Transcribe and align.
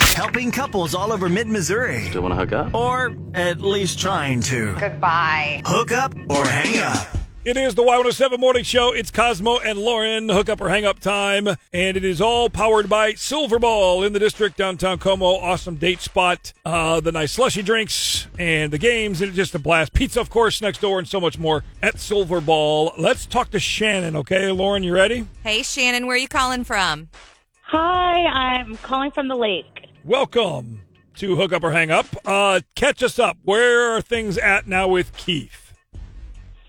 Helping 0.00 0.50
couples 0.50 0.94
all 0.94 1.12
over 1.12 1.28
mid 1.28 1.48
Missouri. 1.48 2.08
Still 2.08 2.22
want 2.22 2.32
to 2.32 2.36
hook 2.36 2.52
up? 2.52 2.74
Or 2.74 3.14
at 3.34 3.60
least 3.60 3.98
trying 3.98 4.40
to. 4.42 4.74
Goodbye. 4.78 5.62
Hook 5.66 5.92
up 5.92 6.14
or 6.30 6.46
hang 6.46 6.78
up. 6.78 7.06
It 7.44 7.56
is 7.56 7.74
the 7.74 7.82
Y107 7.82 8.38
Morning 8.38 8.62
Show. 8.62 8.92
It's 8.92 9.10
Cosmo 9.10 9.58
and 9.58 9.76
Lauren. 9.76 10.28
Hook 10.28 10.48
up 10.48 10.60
or 10.60 10.68
hang 10.68 10.84
up 10.84 11.00
time. 11.00 11.48
And 11.72 11.96
it 11.96 12.04
is 12.04 12.20
all 12.20 12.48
powered 12.48 12.88
by 12.88 13.14
Silverball 13.14 14.06
in 14.06 14.12
the 14.12 14.20
district, 14.20 14.56
downtown 14.56 14.98
Como. 14.98 15.26
Awesome 15.26 15.74
date 15.74 16.00
spot. 16.00 16.52
Uh, 16.64 17.00
the 17.00 17.10
nice 17.10 17.32
slushy 17.32 17.62
drinks 17.62 18.28
and 18.38 18.72
the 18.72 18.78
games. 18.78 19.20
And 19.20 19.30
it's 19.30 19.36
just 19.36 19.56
a 19.56 19.58
blast. 19.58 19.92
Pizza, 19.92 20.20
of 20.20 20.30
course, 20.30 20.62
next 20.62 20.80
door 20.80 21.00
and 21.00 21.08
so 21.08 21.20
much 21.20 21.36
more 21.36 21.64
at 21.82 21.96
Silverball. 21.96 22.92
Let's 22.96 23.26
talk 23.26 23.50
to 23.50 23.58
Shannon, 23.58 24.14
okay? 24.14 24.52
Lauren, 24.52 24.84
you 24.84 24.94
ready? 24.94 25.26
Hey, 25.42 25.64
Shannon, 25.64 26.06
where 26.06 26.14
are 26.14 26.18
you 26.20 26.28
calling 26.28 26.62
from? 26.62 27.08
Hi, 27.64 28.26
I'm 28.26 28.76
calling 28.76 29.10
from 29.10 29.26
the 29.26 29.34
lake. 29.34 29.81
Welcome 30.04 30.80
to 31.18 31.36
Hook 31.36 31.52
Up 31.52 31.62
or 31.62 31.70
Hang 31.70 31.92
Up. 31.92 32.06
Uh, 32.24 32.60
catch 32.74 33.04
us 33.04 33.20
up. 33.20 33.38
Where 33.44 33.92
are 33.92 34.00
things 34.00 34.36
at 34.36 34.66
now 34.66 34.88
with 34.88 35.16
Keith? 35.16 35.72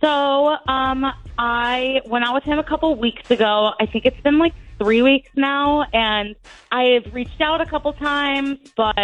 So, 0.02 0.56
um, 0.68 1.12
I 1.40 2.02
went 2.06 2.26
out 2.26 2.36
with 2.36 2.44
him 2.44 2.60
a 2.60 2.64
couple 2.64 2.94
weeks 2.96 3.32
ago. 3.32 3.72
I 3.80 3.88
think 3.88 4.06
it's 4.06 4.20
been 4.22 4.38
like 4.38 4.54
three 4.78 5.02
weeks 5.02 5.32
now, 5.36 5.82
and 5.94 6.36
I've 6.72 7.12
reached 7.12 7.42
out 7.42 7.60
a 7.60 7.66
couple 7.66 7.92
times, 7.94 8.60
but 8.78 8.96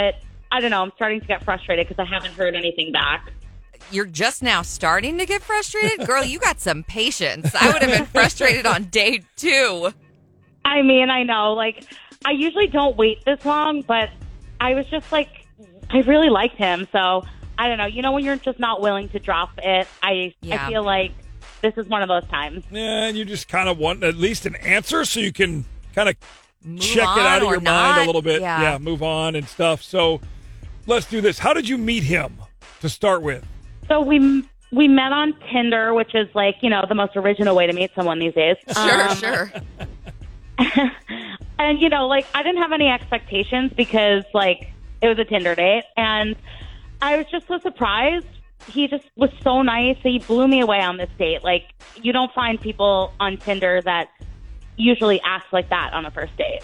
I 0.51 0.59
don't 0.59 0.69
know. 0.69 0.83
I'm 0.83 0.91
starting 0.95 1.21
to 1.21 1.27
get 1.27 1.43
frustrated 1.43 1.87
because 1.87 1.99
I 1.99 2.07
haven't 2.07 2.33
heard 2.33 2.53
anything 2.53 2.91
back. 2.91 3.31
You're 3.89 4.05
just 4.05 4.43
now 4.43 4.61
starting 4.61 5.17
to 5.17 5.25
get 5.25 5.41
frustrated? 5.41 6.05
Girl, 6.05 6.23
you 6.23 6.37
got 6.37 6.59
some 6.59 6.83
patience. 6.83 7.55
I 7.59 7.73
would 7.73 7.81
have 7.81 7.97
been 7.97 8.05
frustrated 8.05 8.67
on 8.67 8.83
day 8.85 9.23
two. 9.37 9.91
I 10.63 10.83
mean, 10.83 11.09
I 11.09 11.23
know, 11.23 11.53
like, 11.53 11.83
I 12.25 12.31
usually 12.31 12.67
don't 12.67 12.95
wait 12.95 13.25
this 13.25 13.43
long, 13.43 13.81
but 13.81 14.09
I 14.59 14.73
was 14.73 14.85
just 14.87 15.11
like, 15.11 15.45
I 15.89 15.99
really 15.99 16.29
liked 16.29 16.55
him, 16.57 16.87
so 16.91 17.23
I 17.57 17.67
don't 17.67 17.77
know. 17.77 17.85
You 17.85 18.01
know, 18.01 18.11
when 18.11 18.23
you're 18.23 18.35
just 18.37 18.59
not 18.59 18.81
willing 18.81 19.09
to 19.09 19.19
drop 19.19 19.51
it, 19.57 19.87
I 20.03 20.33
Yeah. 20.41 20.65
I 20.65 20.69
feel 20.69 20.83
like 20.83 21.11
this 21.61 21.73
is 21.77 21.87
one 21.87 22.01
of 22.01 22.07
those 22.09 22.25
times. 22.29 22.63
Yeah, 22.71 23.07
and 23.07 23.17
you 23.17 23.25
just 23.25 23.47
kind 23.47 23.67
of 23.69 23.77
want 23.77 24.03
at 24.03 24.15
least 24.15 24.45
an 24.45 24.55
answer 24.55 25.03
so 25.05 25.19
you 25.19 25.31
can 25.33 25.65
kind 25.93 26.09
of 26.09 26.15
Move 26.63 26.81
check 26.81 27.03
it 27.17 27.25
out 27.25 27.41
of 27.41 27.47
or 27.47 27.51
your 27.53 27.61
mind 27.61 28.01
a 28.01 28.05
little 28.05 28.21
bit. 28.21 28.41
Yeah. 28.41 28.77
move 28.79 29.01
on 29.01 29.35
and 29.35 29.47
stuff. 29.47 29.81
So 29.81 30.19
let's 30.87 31.05
do 31.05 31.21
this. 31.21 31.39
How 31.39 31.53
did 31.53 31.67
you 31.69 31.77
meet 31.77 32.03
him 32.03 32.37
to 32.81 32.89
start 32.89 33.21
with? 33.21 33.45
So 33.87 34.01
we 34.01 34.43
we 34.71 34.87
met 34.87 35.11
on 35.13 35.33
Tinder, 35.51 35.93
which 35.93 36.13
is 36.13 36.27
like 36.35 36.55
you 36.61 36.69
know 36.69 36.85
the 36.87 36.95
most 36.95 37.15
original 37.15 37.55
way 37.55 37.65
to 37.67 37.73
meet 37.73 37.91
someone 37.95 38.19
these 38.19 38.33
days. 38.33 38.57
Sure, 38.73 39.09
Um, 39.09 39.17
sure. 39.17 39.51
and 41.59 41.81
you 41.81 41.89
know, 41.89 42.07
like 42.07 42.25
I 42.33 42.41
didn't 42.41 42.61
have 42.61 42.71
any 42.71 42.89
expectations 42.89 43.71
because 43.75 44.23
like 44.33 44.71
it 45.01 45.07
was 45.07 45.19
a 45.19 45.25
Tinder 45.25 45.53
date, 45.53 45.83
and 45.95 46.35
I 47.01 47.17
was 47.17 47.27
just 47.29 47.47
so 47.47 47.59
surprised. 47.59 48.25
He 48.67 48.87
just 48.87 49.05
was 49.15 49.29
so 49.41 49.61
nice. 49.61 49.97
He 50.01 50.19
blew 50.19 50.47
me 50.47 50.61
away 50.61 50.81
on 50.81 50.97
this 50.97 51.09
date. 51.17 51.43
Like 51.43 51.65
you 52.01 52.11
don't 52.11 52.33
find 52.33 52.59
people 52.59 53.13
on 53.19 53.37
Tinder 53.37 53.81
that 53.83 54.09
usually 54.75 55.21
act 55.23 55.53
like 55.53 55.69
that 55.69 55.93
on 55.93 56.05
a 56.05 56.11
first 56.11 56.35
date. 56.37 56.61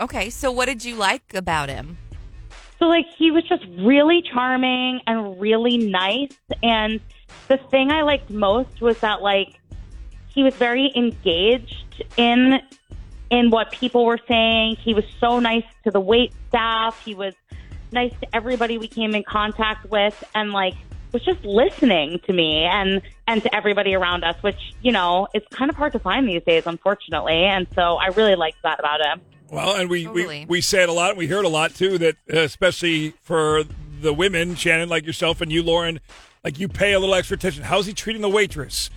Okay, 0.00 0.30
so 0.30 0.52
what 0.52 0.66
did 0.66 0.84
you 0.84 0.94
like 0.94 1.34
about 1.34 1.68
him? 1.68 1.98
So 2.78 2.86
like 2.86 3.06
he 3.16 3.30
was 3.30 3.42
just 3.48 3.64
really 3.78 4.22
charming 4.22 5.00
and 5.06 5.40
really 5.40 5.76
nice 5.78 6.30
and 6.62 7.00
the 7.48 7.56
thing 7.70 7.90
I 7.90 8.02
liked 8.02 8.30
most 8.30 8.80
was 8.80 8.98
that 9.00 9.20
like 9.20 9.58
he 10.28 10.42
was 10.42 10.54
very 10.54 10.92
engaged 10.94 12.04
in 12.16 12.60
in 13.30 13.50
what 13.50 13.70
people 13.70 14.04
were 14.04 14.20
saying. 14.26 14.76
He 14.76 14.94
was 14.94 15.04
so 15.20 15.38
nice 15.38 15.64
to 15.84 15.90
the 15.90 16.00
wait 16.00 16.32
staff. 16.48 17.00
He 17.04 17.14
was 17.14 17.34
nice 17.92 18.12
to 18.20 18.36
everybody 18.36 18.78
we 18.78 18.88
came 18.88 19.14
in 19.14 19.22
contact 19.22 19.90
with 19.90 20.22
and 20.34 20.52
like 20.52 20.74
was 21.12 21.24
just 21.24 21.42
listening 21.44 22.20
to 22.26 22.32
me 22.32 22.64
and 22.64 23.00
and 23.26 23.42
to 23.42 23.54
everybody 23.54 23.94
around 23.94 24.24
us, 24.24 24.36
which, 24.42 24.74
you 24.82 24.92
know, 24.92 25.28
it's 25.34 25.46
kind 25.54 25.70
of 25.70 25.76
hard 25.76 25.92
to 25.92 25.98
find 25.98 26.28
these 26.28 26.42
days, 26.44 26.64
unfortunately. 26.66 27.44
And 27.44 27.66
so 27.74 27.96
I 27.96 28.06
really 28.08 28.36
liked 28.36 28.58
that 28.62 28.78
about 28.78 29.00
him. 29.00 29.20
Well, 29.50 29.76
and 29.76 29.88
we, 29.88 30.04
Totally. 30.04 30.40
we, 30.40 30.46
we 30.46 30.60
say 30.60 30.82
it 30.82 30.88
a 30.88 30.92
lot. 30.92 31.16
We 31.16 31.26
hear 31.26 31.38
it 31.38 31.44
a 31.44 31.48
lot 31.48 31.74
too. 31.74 31.98
That 31.98 32.16
uh, 32.32 32.40
especially 32.40 33.14
for 33.22 33.64
the 34.00 34.12
women, 34.12 34.54
Shannon, 34.54 34.88
like 34.88 35.06
yourself 35.06 35.40
and 35.40 35.50
you, 35.50 35.62
Lauren, 35.62 36.00
like 36.44 36.58
you 36.58 36.68
pay 36.68 36.92
a 36.92 37.00
little 37.00 37.14
extra 37.14 37.36
attention. 37.36 37.64
How's 37.64 37.86
he 37.86 37.94
treating 37.94 38.22
the 38.22 38.28
waitress? 38.28 38.90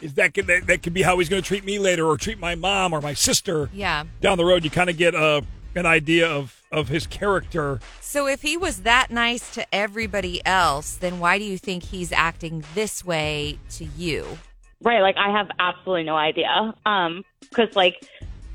Is 0.00 0.14
that 0.14 0.34
could- 0.34 0.46
that, 0.46 0.66
that 0.66 0.82
could 0.82 0.94
be 0.94 1.02
how 1.02 1.18
he's 1.18 1.28
going 1.28 1.42
to 1.42 1.46
treat 1.46 1.64
me 1.64 1.78
later, 1.78 2.06
or 2.06 2.16
treat 2.16 2.38
my 2.38 2.54
mom 2.54 2.92
or 2.92 3.00
my 3.00 3.14
sister 3.14 3.68
Yeah. 3.72 4.04
down 4.20 4.38
the 4.38 4.44
road? 4.44 4.64
You 4.64 4.70
kind 4.70 4.90
of 4.90 4.96
get 4.96 5.14
a 5.14 5.44
an 5.76 5.86
idea 5.86 6.28
of 6.28 6.56
of 6.72 6.88
his 6.88 7.06
character. 7.06 7.80
So 8.00 8.26
if 8.26 8.42
he 8.42 8.56
was 8.56 8.82
that 8.82 9.10
nice 9.10 9.52
to 9.54 9.66
everybody 9.74 10.40
else, 10.46 10.96
then 10.96 11.18
why 11.20 11.38
do 11.38 11.44
you 11.44 11.58
think 11.58 11.82
he's 11.84 12.12
acting 12.12 12.64
this 12.74 13.04
way 13.04 13.58
to 13.70 13.84
you? 13.84 14.38
Right, 14.82 15.00
like 15.00 15.16
I 15.16 15.30
have 15.30 15.48
absolutely 15.58 16.04
no 16.04 16.16
idea. 16.16 16.74
Um, 16.86 17.24
because 17.40 17.74
like 17.76 18.02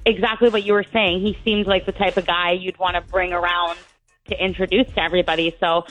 exactly 0.06 0.50
what 0.50 0.64
you 0.64 0.74
were 0.74 0.86
saying, 0.94 1.22
he 1.22 1.38
seemed 1.44 1.68
like 1.68 1.86
the 1.86 1.92
type 1.92 2.18
of 2.18 2.26
guy 2.26 2.52
you'd 2.52 2.78
want 2.80 2.96
to 2.96 3.02
bring 3.02 3.32
around 3.34 3.78
to 4.30 4.44
introduce 4.44 4.88
to 4.94 5.02
everybody. 5.02 5.56
So 5.60 5.86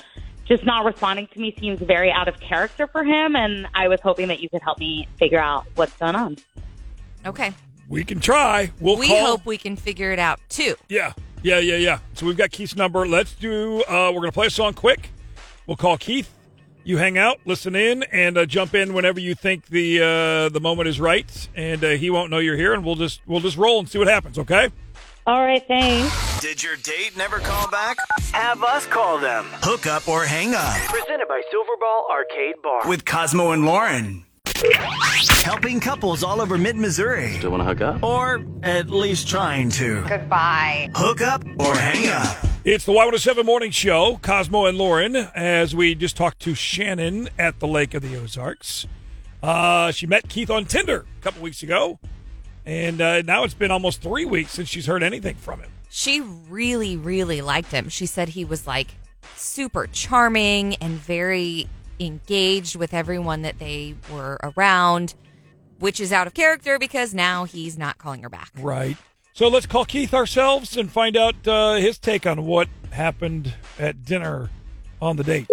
just 0.47 0.65
not 0.65 0.85
responding 0.85 1.27
to 1.29 1.39
me 1.41 1.55
seems 1.59 1.81
very 1.81 2.11
out 2.11 2.29
of 2.29 2.39
character 2.41 2.87
for 2.87 3.05
him, 3.05 3.35
and 3.37 3.67
I 3.75 3.89
was 3.89 4.01
hoping 4.03 4.29
that 4.29 4.41
you 4.41 4.49
could 4.49 4.63
help 4.63 4.79
me 4.79 5.09
figure 5.19 5.39
out 5.41 5.67
what's 5.75 5.97
going 5.97 6.15
on. 6.15 6.37
Okay. 7.27 7.53
We 7.89 8.05
can 8.05 8.21
try. 8.21 8.71
We'll 8.81 8.97
we 8.97 9.09
call. 9.09 9.27
hope 9.27 9.47
we 9.47 9.59
can 9.59 9.77
figure 9.77 10.13
it 10.13 10.19
out 10.19 10.41
too. 10.49 10.75
Yeah, 10.89 11.13
yeah, 11.43 11.59
yeah, 11.59 11.77
yeah. 11.77 11.99
So 12.15 12.27
we've 12.27 12.37
got 12.37 12.51
Keith's 12.51 12.77
number. 12.77 13.07
Let's 13.07 13.35
do. 13.35 13.83
Uh, 13.85 14.11
we're 14.15 14.21
gonna 14.21 14.33
play 14.33 14.47
a 14.47 14.51
song 14.51 14.73
quick. 14.73 15.11
We'll 15.67 15.77
call 15.77 15.99
Keith. 15.99 16.31
You 16.87 16.99
hang 16.99 17.17
out, 17.17 17.41
listen 17.47 17.75
in, 17.75 18.03
and 18.05 18.37
uh, 18.37 18.45
jump 18.45 18.75
in 18.75 18.93
whenever 18.93 19.19
you 19.19 19.35
think 19.35 19.67
the 19.69 20.03
uh, 20.03 20.49
the 20.51 20.61
moment 20.61 20.87
is 20.87 21.01
right. 21.01 21.49
And 21.57 21.83
uh, 21.83 21.91
he 21.91 22.11
won't 22.11 22.31
know 22.31 22.39
you're 22.39 22.59
here, 22.59 22.75
and 22.75 22.85
we'll 22.85 22.95
just 22.95 23.23
we'll 23.27 23.41
just 23.41 23.57
roll 23.57 23.79
and 23.79 23.89
see 23.89 23.99
what 23.99 24.07
happens. 24.07 24.39
Okay? 24.39 24.69
All 25.27 25.41
right, 25.41 25.67
thanks. 25.67 26.41
Did 26.43 26.63
your 26.63 26.77
date 26.77 27.17
never 27.17 27.39
call 27.39 27.71
back? 27.71 27.97
Have 28.33 28.63
us 28.63 28.87
call 28.87 29.19
them. 29.19 29.47
Hook 29.63 29.87
up 29.87 30.07
or 30.07 30.25
hang 30.25 30.55
up. 30.55 30.77
Presented 30.89 31.27
by 31.27 31.41
Silverball 31.51 32.11
Arcade 32.11 32.57
Bar. 32.63 32.87
With 32.87 33.07
Cosmo 33.07 33.53
and 33.53 33.65
Lauren. 33.65 34.27
Helping 35.43 35.81
couples 35.81 36.23
all 36.23 36.43
over 36.43 36.59
mid 36.59 36.77
Missouri. 36.77 37.33
Still 37.39 37.53
want 37.53 37.63
to 37.63 37.65
hook 37.65 37.81
up? 37.81 38.03
Or 38.03 38.45
at 38.63 38.91
least 38.91 39.27
trying 39.27 39.71
to. 39.71 40.05
Goodbye. 40.07 40.91
Hook 40.95 41.23
up 41.23 41.43
or 41.59 41.75
hang 41.75 42.09
up. 42.09 42.54
It's 42.65 42.87
the 42.87 42.93
Y107 42.93 43.45
Morning 43.45 43.71
Show, 43.71 44.19
Cosmo 44.23 44.65
and 44.65 44.79
Lauren, 44.79 45.15
as 45.17 45.75
we 45.75 45.95
just 45.95 46.17
talked 46.17 46.41
to 46.41 46.55
Shannon 46.55 47.29
at 47.39 47.61
the 47.61 47.69
Lake 47.69 47.93
of 47.93 48.01
the 48.01 48.17
Ozarks. 48.17 48.87
Uh, 49.43 49.91
she 49.91 50.07
met 50.07 50.31
Keith 50.31 50.49
on 50.49 50.65
Tinder 50.65 51.05
a 51.21 51.23
couple 51.23 51.43
weeks 51.43 51.63
ago, 51.63 51.99
and 52.65 53.03
uh, 53.03 53.21
now 53.21 53.45
it's 53.45 53.53
been 53.53 53.71
almost 53.71 54.01
three 54.01 54.25
weeks 54.25 54.53
since 54.53 54.71
she's 54.71 54.87
heard 54.87 55.03
anything 55.03 55.35
from 55.35 55.61
him. 55.61 55.71
She 55.91 56.23
really, 56.23 56.97
really 56.97 57.43
liked 57.43 57.71
him. 57.71 57.91
She 57.91 58.07
said 58.07 58.31
he 58.31 58.47
was 58.47 58.67
like 58.67 58.95
super 59.37 59.87
charming 59.87 60.77
and 60.77 60.93
very 60.93 61.69
engaged 62.01 62.77
with 62.77 62.95
everyone 62.95 63.43
that 63.43 63.59
they 63.59 63.95
were 64.11 64.39
around, 64.43 65.13
which 65.81 66.01
is 66.01 66.15
out 66.15 66.27
of 66.27 66.33
character 66.33 66.79
because 66.79 67.13
now 67.13 67.45
he's 67.45 67.77
not 67.77 67.99
calling 67.99 68.23
her 68.23 68.31
back. 68.31 68.53
Right. 68.59 68.97
So 69.37 69.49
let's 69.49 69.67
call 69.67 69.85
Keith 69.85 70.15
ourselves 70.15 70.77
and 70.77 70.89
find 70.89 71.17
out 71.17 71.35
uh, 71.49 71.75
his 71.75 71.99
take 71.99 72.25
on 72.25 72.47
what 72.47 72.69
happened 72.93 73.53
at 73.81 74.05
dinner 74.05 74.49
on 75.03 75.17
the 75.17 75.25
dates. 75.25 75.51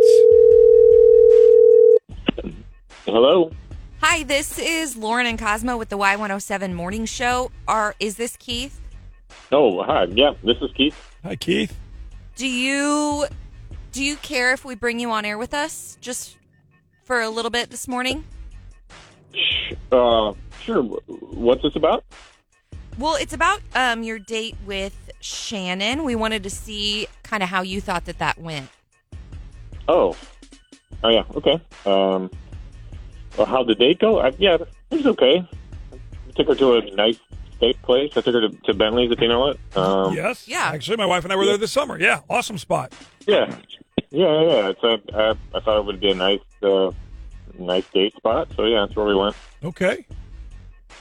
Hello. 3.05 3.51
Hi, 4.01 4.21
this 4.21 4.59
is 4.59 4.95
Lauren 4.95 5.25
and 5.25 5.39
Cosmo 5.39 5.77
with 5.77 5.89
the 5.89 5.97
Y107 5.97 6.73
Morning 6.73 7.05
Show. 7.05 7.51
Are 7.67 7.95
is 7.99 8.17
this 8.17 8.37
Keith? 8.37 8.79
Oh, 9.51 9.81
hi. 9.81 10.03
Yeah, 10.11 10.35
this 10.43 10.57
is 10.61 10.69
Keith. 10.73 10.95
Hi, 11.23 11.35
Keith. 11.35 11.75
Do 12.35 12.47
you 12.47 13.25
do 13.91 14.03
you 14.03 14.15
care 14.17 14.53
if 14.53 14.63
we 14.63 14.75
bring 14.75 14.99
you 14.99 15.09
on 15.09 15.25
air 15.25 15.39
with 15.39 15.55
us 15.55 15.97
just 16.01 16.37
for 17.03 17.19
a 17.19 17.31
little 17.31 17.49
bit 17.49 17.71
this 17.71 17.87
morning? 17.87 18.25
Uh, 19.91 20.33
sure. 20.61 20.83
What's 20.83 21.63
this 21.63 21.75
about? 21.75 22.03
Well, 22.97 23.15
it's 23.15 23.33
about 23.33 23.61
um, 23.73 24.03
your 24.03 24.19
date 24.19 24.55
with 24.65 25.11
Shannon. 25.21 26.03
We 26.03 26.15
wanted 26.15 26.43
to 26.43 26.49
see 26.49 27.07
kind 27.23 27.41
of 27.41 27.49
how 27.49 27.61
you 27.61 27.81
thought 27.81 28.05
that 28.05 28.19
that 28.19 28.37
went. 28.37 28.69
Oh. 29.87 30.15
Oh, 31.03 31.09
yeah. 31.09 31.23
Okay. 31.35 31.59
Um, 31.85 32.29
well, 33.37 33.47
how'd 33.47 33.67
the 33.67 33.75
date 33.75 33.99
go? 33.99 34.19
I, 34.19 34.33
yeah, 34.37 34.55
it 34.55 34.95
was 34.95 35.07
okay. 35.07 35.47
I 35.91 36.31
took 36.35 36.47
her 36.47 36.55
to 36.55 36.75
a 36.75 36.95
nice 36.95 37.17
steak 37.57 37.81
place. 37.81 38.11
I 38.15 38.21
took 38.21 38.35
her 38.35 38.41
to, 38.41 38.49
to 38.49 38.73
Bentley's, 38.73 39.11
if 39.11 39.19
you 39.19 39.27
know 39.27 39.47
it. 39.47 39.59
Um, 39.75 40.13
yes. 40.13 40.47
Yeah. 40.47 40.69
Actually, 40.73 40.97
my 40.97 41.05
wife 41.05 41.23
and 41.23 41.33
I 41.33 41.35
were 41.35 41.45
there 41.45 41.57
this 41.57 41.71
summer. 41.71 41.99
Yeah. 41.99 42.21
Awesome 42.29 42.57
spot. 42.57 42.93
Yeah. 43.25 43.55
Yeah, 44.11 44.41
yeah. 44.41 44.69
It's 44.69 44.83
a, 44.83 44.99
I, 45.15 45.29
I 45.55 45.59
thought 45.61 45.79
it 45.79 45.85
would 45.85 45.99
be 45.99 46.11
a 46.11 46.15
nice, 46.15 46.39
uh, 46.61 46.91
nice 47.57 47.85
date 47.93 48.15
spot. 48.15 48.49
So, 48.55 48.65
yeah, 48.65 48.81
that's 48.85 48.95
where 48.95 49.05
we 49.05 49.15
went. 49.15 49.35
Okay. 49.63 50.05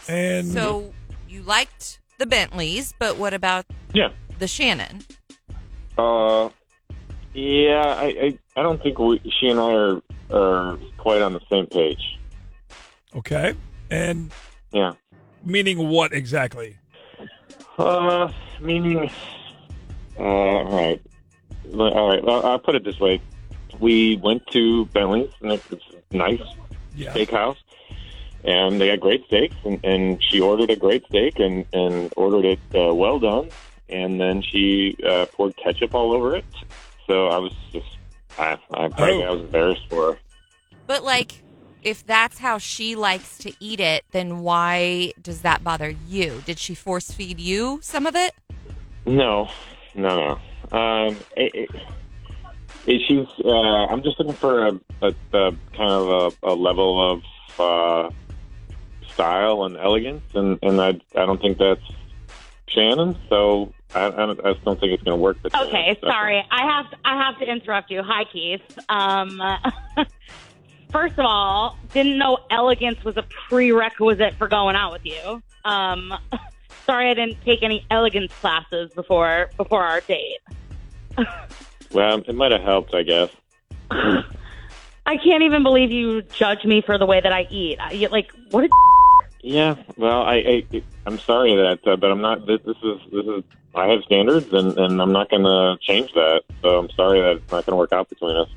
And 0.09 0.49
So 0.49 0.93
you 1.31 1.43
liked 1.43 2.01
the 2.19 2.27
Bentleys, 2.27 2.93
but 2.99 3.17
what 3.17 3.33
about 3.33 3.65
Yeah. 3.95 4.11
the 4.39 4.49
Shannon? 4.49 5.03
Uh, 5.97 6.49
yeah, 7.33 7.95
I, 7.99 8.05
I, 8.05 8.39
I 8.57 8.63
don't 8.63 8.83
think 8.83 8.99
we, 8.99 9.21
she 9.39 9.49
and 9.49 9.61
I 9.61 9.73
are, 9.73 10.03
are 10.33 10.79
quite 10.99 11.23
on 11.23 11.33
the 11.33 11.41
same 11.51 11.67
page. 11.67 12.19
Okay. 13.15 13.55
And 13.91 14.31
Yeah. 14.73 14.95
meaning 15.45 15.89
what 15.89 16.13
exactly? 16.13 16.77
Uh, 17.79 18.31
meaning, 18.61 19.11
uh, 20.19 20.23
all 20.23 20.65
right, 20.65 21.01
all 21.73 22.09
right. 22.09 22.23
Well, 22.23 22.45
I'll 22.45 22.59
put 22.59 22.75
it 22.75 22.85
this 22.85 23.01
way: 23.01 23.21
we 23.79 24.17
went 24.23 24.47
to 24.49 24.85
Bentley's, 24.87 25.31
and 25.41 25.53
it's 25.53 25.65
a 26.13 26.17
nice 26.17 26.41
Yeah. 26.95 27.15
steakhouse, 27.15 27.57
and 28.45 28.81
they 28.81 28.89
had 28.89 29.01
great 29.01 29.25
steaks, 29.27 29.57
and, 29.65 29.85
and 29.85 30.23
she 30.23 30.41
ordered 30.41 30.71
a 30.71 30.77
great 30.77 31.05
steak 31.07 31.39
and 31.39 31.65
and 31.73 32.13
ordered 32.17 32.45
it 32.45 32.61
uh, 32.75 32.95
well 32.95 33.19
done, 33.19 33.49
and 33.89 34.21
then 34.21 34.43
she 34.43 34.97
uh, 35.07 35.27
poured 35.27 35.57
ketchup 35.57 35.95
all 35.95 36.13
over 36.13 36.37
it. 36.37 36.45
So 37.07 37.27
I 37.29 37.39
was 37.39 37.53
just, 37.73 37.97
I, 38.39 38.57
I, 38.73 38.89
frankly, 38.89 39.25
Oh. 39.25 39.29
I 39.29 39.31
was 39.31 39.41
embarrassed 39.43 39.83
for 39.89 40.13
her. 40.13 40.19
But 40.87 41.03
like, 41.03 41.43
if 41.83 42.07
that's 42.07 42.39
how 42.39 42.59
she 42.59 42.95
likes 42.95 43.39
to 43.39 43.53
eat 43.59 43.81
it, 43.81 44.05
then 44.13 44.41
why 44.41 45.13
does 45.21 45.43
that 45.43 45.65
bother 45.65 45.95
you? 46.07 46.43
Did 46.47 46.59
she 46.59 46.75
force 46.75 47.11
feed 47.11 47.41
you 47.41 47.81
some 47.83 48.07
of 48.07 48.15
it? 48.15 48.33
No, 49.07 49.49
no, 49.95 50.39
no. 50.71 50.79
Um, 50.79 51.17
it, 51.37 51.55
it, 51.55 51.71
it, 52.87 53.03
she's. 53.09 53.27
Uh, 53.45 53.87
I'm 53.87 54.03
just 54.03 54.19
looking 54.19 54.35
for 54.35 54.67
a, 54.67 54.81
a, 55.03 55.09
a 55.33 55.53
kind 55.77 55.91
of 55.91 56.35
a, 56.43 56.49
a 56.53 56.55
level 56.55 57.13
of 57.13 57.23
uh, 57.59 58.11
style 59.15 59.65
and 59.65 59.77
elegance, 59.77 60.25
and, 60.35 60.59
and 60.63 60.81
I, 60.81 60.89
I 60.89 61.27
don't 61.27 61.41
think 61.41 61.59
that's 61.59 61.83
Shannon. 62.69 63.17
So 63.29 63.73
I, 63.95 64.07
I, 64.07 64.11
don't, 64.11 64.45
I 64.45 64.53
just 64.53 64.65
don't 64.65 64.79
think 64.79 64.93
it's 64.93 65.03
going 65.03 65.17
to 65.17 65.23
work. 65.23 65.39
Okay, 65.45 65.91
us. 65.91 65.97
sorry. 66.01 66.45
I 66.51 66.67
have 66.67 66.87
I 67.05 67.17
have 67.17 67.39
to 67.39 67.51
interrupt 67.51 67.91
you. 67.91 68.03
Hi, 68.03 68.25
Keith. 68.25 68.63
Um, 68.89 69.41
first 70.91 71.19
of 71.19 71.25
all, 71.25 71.77
didn't 71.93 72.19
know 72.19 72.39
elegance 72.51 73.03
was 73.05 73.17
a 73.17 73.25
prerequisite 73.49 74.35
for 74.35 74.49
going 74.49 74.77
out 74.77 74.93
with 74.93 75.05
you. 75.05 75.43
Um, 75.65 76.15
sorry, 76.87 77.11
I 77.11 77.15
didn't 77.15 77.43
take 77.45 77.63
any 77.63 77.85
elegance 77.91 78.33
classes 78.41 78.91
before 78.93 79.51
before 79.57 79.85
our 79.85 80.01
date. 80.01 80.39
Well, 81.93 82.23
it 82.27 82.35
might 82.35 82.53
have 82.53 82.63
helped, 82.63 82.95
I 82.95 83.03
guess. 83.03 83.31
I 83.91 85.17
can't 85.17 85.43
even 85.43 85.63
believe 85.63 85.91
you 85.91 86.23
judge 86.23 86.65
me 86.65 86.81
for 86.81 86.99
the 86.99 87.07
way 87.07 87.21
that 87.21 87.33
I 87.33 87.49
eat. 87.51 87.79
I, 87.81 88.07
like, 88.11 88.31
what? 88.51 88.65
A 88.65 88.69
Yeah. 89.43 89.77
Well, 89.97 90.23
I, 90.23 90.65
I 90.73 90.83
I'm 91.07 91.19
sorry 91.19 91.55
that, 91.57 91.81
uh, 91.87 91.97
but 91.97 92.11
I'm 92.11 92.21
not. 92.21 92.47
This, 92.47 92.61
this 92.65 92.77
is 92.83 92.99
this 93.13 93.27
is. 93.27 93.45
I 93.75 93.87
have 93.87 94.03
standards, 94.03 94.53
and, 94.53 94.77
and 94.79 95.01
I'm 95.01 95.13
not 95.13 95.31
going 95.31 95.45
to 95.45 95.77
change 95.81 96.13
that. 96.15 96.43
So 96.61 96.79
I'm 96.79 96.91
sorry 96.91 97.21
that 97.21 97.37
it's 97.37 97.53
not 97.53 97.65
going 97.67 97.73
to 97.73 97.77
work 97.77 97.93
out 97.93 98.09
between 98.09 98.37
us. 98.37 98.49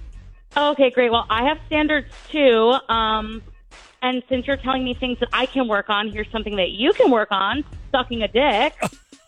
okay, 0.57 0.89
great. 0.89 1.11
Well, 1.11 1.25
I 1.29 1.43
have 1.47 1.59
standards 1.67 2.07
too. 2.29 2.75
Um, 2.89 3.43
and 4.01 4.23
since 4.27 4.47
you're 4.47 4.57
telling 4.57 4.83
me 4.83 4.95
things 4.95 5.19
that 5.19 5.29
I 5.31 5.45
can 5.45 5.67
work 5.67 5.89
on, 5.89 6.09
here's 6.11 6.29
something 6.31 6.55
that 6.55 6.71
you 6.71 6.93
can 6.93 7.11
work 7.11 7.29
on: 7.31 7.63
sucking 7.91 8.23
a 8.23 8.27
dick. 8.27 8.73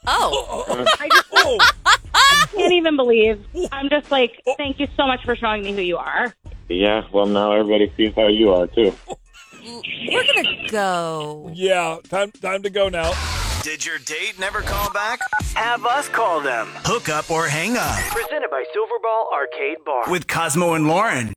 Oh, 0.08 0.66
I 1.00 1.10
just 1.10 1.28
Oh, 1.34 1.58
can't 2.56 2.74
even 2.74 2.96
believe. 2.96 3.44
I'm 3.72 3.90
just 3.90 4.12
like, 4.12 4.40
thank 4.56 4.80
you 4.80 4.88
so 4.96 5.08
much 5.08 5.24
for 5.26 5.36
showing 5.36 5.64
me 5.64 5.74
who 5.74 5.82
you 5.82 5.98
are. 5.98 6.32
Yeah. 6.70 7.08
Well, 7.12 7.26
now 7.26 7.54
everybody 7.54 7.92
sees 7.98 8.14
how 8.16 8.28
you 8.28 8.52
are 8.54 8.68
too. 8.68 8.94
We're 9.66 10.24
gonna 10.34 10.68
go. 10.70 11.52
yeah. 11.54 11.98
Time 12.10 12.32
time 12.32 12.62
to 12.64 12.70
go 12.70 12.90
now. 12.90 13.14
Did 13.64 13.84
your 13.84 13.98
date 13.98 14.38
never 14.40 14.62
call 14.62 14.92
back? 14.94 15.20
Have 15.56 15.86
us 15.86 16.08
call 16.10 16.40
them. 16.40 16.68
Hook 16.84 17.10
up 17.10 17.32
or 17.32 17.48
hang 17.48 17.78
up 17.78 17.98
Presented 18.12 18.52
by 18.52 18.64
Silverball 18.76 19.32
Arcade 19.34 19.78
Bar. 19.84 20.12
with 20.12 20.28
Cosmo 20.28 20.74
and 20.76 20.88
Lauren. 20.88 21.34